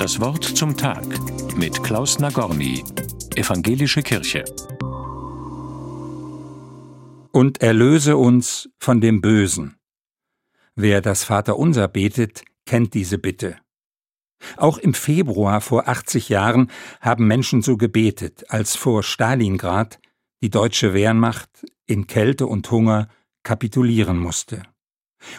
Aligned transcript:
Das 0.00 0.18
Wort 0.18 0.42
zum 0.44 0.78
Tag 0.78 1.04
mit 1.58 1.82
Klaus 1.82 2.18
Nagorny, 2.18 2.82
Evangelische 3.34 4.00
Kirche. 4.00 4.44
Und 7.32 7.60
erlöse 7.60 8.16
uns 8.16 8.70
von 8.78 9.02
dem 9.02 9.20
Bösen. 9.20 9.76
Wer 10.74 11.02
das 11.02 11.24
Vaterunser 11.24 11.86
betet, 11.86 12.44
kennt 12.64 12.94
diese 12.94 13.18
Bitte. 13.18 13.58
Auch 14.56 14.78
im 14.78 14.94
Februar 14.94 15.60
vor 15.60 15.86
80 15.86 16.30
Jahren 16.30 16.70
haben 17.02 17.26
Menschen 17.26 17.60
so 17.60 17.76
gebetet, 17.76 18.46
als 18.48 18.76
vor 18.76 19.02
Stalingrad 19.02 20.00
die 20.42 20.48
deutsche 20.48 20.94
Wehrmacht 20.94 21.66
in 21.84 22.06
Kälte 22.06 22.46
und 22.46 22.70
Hunger 22.70 23.08
kapitulieren 23.42 24.16
musste. 24.16 24.62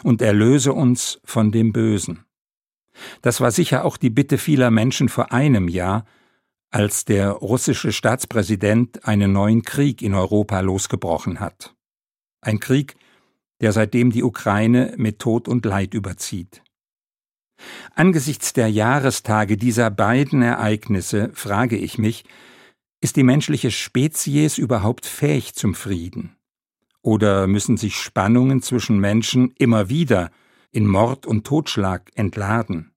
Und 0.04 0.22
erlöse 0.22 0.72
uns 0.72 1.20
von 1.24 1.50
dem 1.50 1.72
Bösen. 1.72 2.26
Das 3.20 3.40
war 3.40 3.50
sicher 3.50 3.84
auch 3.84 3.96
die 3.96 4.10
Bitte 4.10 4.38
vieler 4.38 4.70
Menschen 4.70 5.08
vor 5.08 5.32
einem 5.32 5.68
Jahr, 5.68 6.04
als 6.70 7.04
der 7.04 7.30
russische 7.30 7.92
Staatspräsident 7.92 9.04
einen 9.06 9.32
neuen 9.32 9.62
Krieg 9.62 10.00
in 10.02 10.14
Europa 10.14 10.60
losgebrochen 10.60 11.38
hat. 11.40 11.74
Ein 12.40 12.60
Krieg, 12.60 12.96
der 13.60 13.72
seitdem 13.72 14.10
die 14.10 14.22
Ukraine 14.24 14.94
mit 14.96 15.18
Tod 15.18 15.48
und 15.48 15.64
Leid 15.64 15.94
überzieht. 15.94 16.62
Angesichts 17.94 18.52
der 18.52 18.68
Jahrestage 18.68 19.56
dieser 19.56 19.90
beiden 19.90 20.42
Ereignisse 20.42 21.30
frage 21.34 21.76
ich 21.76 21.98
mich, 21.98 22.24
ist 23.00 23.16
die 23.16 23.22
menschliche 23.22 23.70
Spezies 23.70 24.58
überhaupt 24.58 25.06
fähig 25.06 25.54
zum 25.54 25.74
Frieden? 25.74 26.36
Oder 27.02 27.46
müssen 27.46 27.76
sich 27.76 27.96
Spannungen 27.96 28.62
zwischen 28.62 28.98
Menschen 28.98 29.52
immer 29.58 29.88
wieder 29.88 30.30
in 30.70 30.86
Mord 30.86 31.26
und 31.26 31.44
Totschlag 31.44 32.10
entladen? 32.14 32.91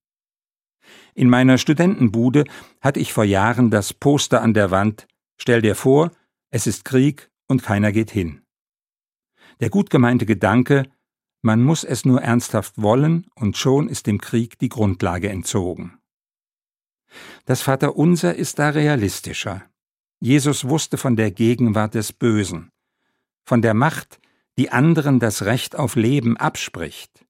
In 1.13 1.29
meiner 1.29 1.57
Studentenbude 1.57 2.45
hatte 2.81 2.99
ich 2.99 3.13
vor 3.13 3.23
Jahren 3.23 3.71
das 3.71 3.93
Poster 3.93 4.41
an 4.41 4.53
der 4.53 4.71
Wand 4.71 5.07
Stell 5.37 5.61
dir 5.61 5.75
vor, 5.75 6.11
es 6.49 6.67
ist 6.67 6.85
Krieg 6.85 7.29
und 7.47 7.63
keiner 7.63 7.91
geht 7.91 8.11
hin. 8.11 8.41
Der 9.59 9.69
gut 9.69 9.89
gemeinte 9.89 10.25
Gedanke, 10.25 10.83
man 11.41 11.63
muss 11.63 11.83
es 11.83 12.05
nur 12.05 12.21
ernsthaft 12.21 12.81
wollen, 12.81 13.27
und 13.35 13.57
schon 13.57 13.87
ist 13.87 14.07
dem 14.07 14.19
Krieg 14.19 14.57
die 14.59 14.69
Grundlage 14.69 15.29
entzogen. 15.29 15.99
Das 17.45 17.61
Vaterunser 17.61 18.35
ist 18.35 18.59
da 18.59 18.69
realistischer. 18.69 19.63
Jesus 20.19 20.67
wusste 20.67 20.97
von 20.97 21.15
der 21.15 21.31
Gegenwart 21.31 21.93
des 21.93 22.13
Bösen, 22.13 22.71
von 23.45 23.61
der 23.61 23.73
Macht, 23.73 24.19
die 24.57 24.71
anderen 24.71 25.19
das 25.19 25.43
Recht 25.43 25.75
auf 25.75 25.95
Leben 25.95 26.37
abspricht. 26.37 27.25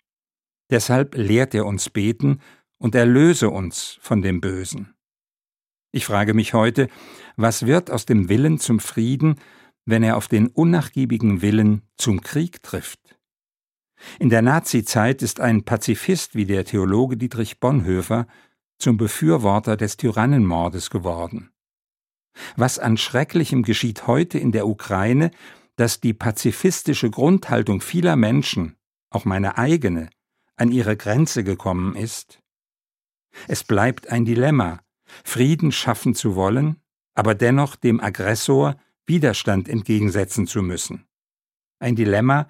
Deshalb 0.69 1.15
lehrt 1.15 1.53
er 1.53 1.65
uns 1.65 1.89
beten 1.89 2.39
und 2.77 2.95
erlöse 2.95 3.49
uns 3.49 3.97
von 4.01 4.21
dem 4.21 4.41
Bösen. 4.41 4.95
Ich 5.91 6.05
frage 6.05 6.33
mich 6.33 6.53
heute, 6.53 6.89
was 7.37 7.65
wird 7.65 7.89
aus 7.89 8.05
dem 8.05 8.27
Willen 8.27 8.59
zum 8.59 8.79
Frieden, 8.79 9.39
wenn 9.85 10.03
er 10.03 10.17
auf 10.17 10.27
den 10.27 10.47
unnachgiebigen 10.47 11.41
Willen 11.41 11.83
zum 11.97 12.21
Krieg 12.21 12.61
trifft? 12.63 13.17
In 14.19 14.29
der 14.29 14.41
Nazizeit 14.41 15.21
ist 15.21 15.39
ein 15.39 15.63
Pazifist 15.63 16.35
wie 16.35 16.45
der 16.45 16.65
Theologe 16.65 17.17
Dietrich 17.17 17.59
Bonhoeffer 17.59 18.27
zum 18.77 18.97
Befürworter 18.97 19.77
des 19.77 19.97
Tyrannenmordes 19.97 20.89
geworden. 20.89 21.51
Was 22.57 22.79
an 22.79 22.97
Schrecklichem 22.97 23.63
geschieht 23.63 24.07
heute 24.07 24.37
in 24.37 24.51
der 24.51 24.67
Ukraine, 24.67 25.31
dass 25.77 26.01
die 26.01 26.13
pazifistische 26.13 27.09
Grundhaltung 27.09 27.81
vieler 27.81 28.15
Menschen, 28.15 28.75
auch 29.09 29.25
meine 29.25 29.57
eigene, 29.57 30.09
an 30.57 30.71
ihre 30.71 30.97
Grenze 30.97 31.43
gekommen 31.43 31.95
ist? 31.95 32.41
Es 33.47 33.63
bleibt 33.63 34.09
ein 34.09 34.25
Dilemma, 34.25 34.81
Frieden 35.23 35.71
schaffen 35.71 36.15
zu 36.15 36.35
wollen, 36.35 36.77
aber 37.13 37.35
dennoch 37.35 37.75
dem 37.75 37.99
Aggressor 37.99 38.75
Widerstand 39.05 39.69
entgegensetzen 39.69 40.47
zu 40.47 40.61
müssen. 40.61 41.05
Ein 41.79 41.95
Dilemma, 41.95 42.49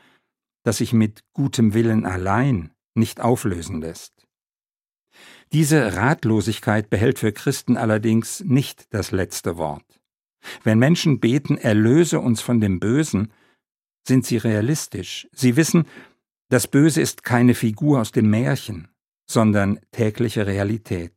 das 0.64 0.78
sich 0.78 0.94
mit 0.94 1.24
gutem 1.34 1.74
Willen 1.74 2.06
allein 2.06 2.72
nicht 2.96 3.20
auflösen 3.20 3.82
lässt. 3.82 4.26
Diese 5.52 5.96
Ratlosigkeit 5.96 6.90
behält 6.90 7.20
für 7.20 7.32
Christen 7.32 7.78
allerdings 7.78 8.42
nicht 8.42 8.94
das 8.94 9.12
letzte 9.12 9.58
Wort. 9.58 10.02
Wenn 10.64 10.80
Menschen 10.80 11.20
beten, 11.20 11.58
erlöse 11.58 12.20
uns 12.20 12.42
von 12.42 12.62
dem 12.62 12.80
Bösen, 12.80 13.32
sind 14.08 14.26
sie 14.26 14.38
realistisch. 14.38 15.28
Sie 15.32 15.56
wissen, 15.56 15.88
das 16.50 16.68
Böse 16.68 17.02
ist 17.02 17.24
keine 17.24 17.56
Figur 17.56 18.02
aus 18.02 18.12
dem 18.12 18.30
Märchen, 18.30 18.88
sondern 19.26 19.80
tägliche 19.92 20.48
Realität. 20.48 21.14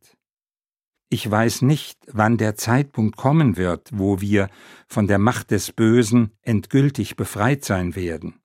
Ich 1.11 1.29
weiß 1.29 1.63
nicht, 1.63 1.97
wann 2.07 2.37
der 2.37 2.55
Zeitpunkt 2.55 3.17
kommen 3.17 3.57
wird, 3.57 3.89
wo 3.91 4.21
wir 4.21 4.49
von 4.87 5.07
der 5.07 5.17
Macht 5.17 5.49
des 5.49 5.71
Bösen 5.71 6.31
endgültig 6.43 7.15
befreit 7.15 7.65
sein 7.65 7.95
werden. 7.95 8.39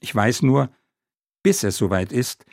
Ich 0.00 0.14
weiß 0.14 0.42
nur, 0.42 0.70
bis 1.42 1.64
es 1.64 1.76
soweit 1.76 2.12
ist, 2.12 2.44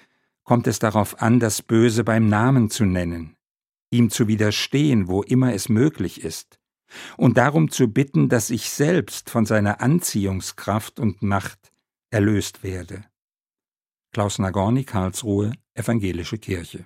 kommt 0.44 0.66
es 0.68 0.80
darauf 0.80 1.22
an, 1.22 1.40
das 1.40 1.62
Böse 1.62 2.04
beim 2.04 2.28
Namen 2.30 2.70
zu 2.70 2.86
nennen, 2.86 3.36
ihm 3.92 4.10
zu 4.10 4.28
widerstehen, 4.28 5.08
wo 5.08 5.22
immer 5.22 5.54
es 5.54 5.70
möglich 5.70 6.24
ist, 6.24 6.60
und 7.18 7.38
darum 7.38 7.70
zu 7.70 7.88
bitten, 7.88 8.30
dass 8.30 8.50
ich 8.50 8.70
selbst 8.70 9.30
von 9.30 9.46
seiner 9.46 9.82
Anziehungskraft 9.82 11.00
und 11.00 11.22
Macht 11.22 11.72
erlöst 12.10 12.64
werde. 12.64 13.06
Klaus 14.14 14.38
Nagorny, 14.38 14.84
Karlsruhe, 14.84 15.54
Evangelische 15.74 16.38
Kirche 16.38 16.78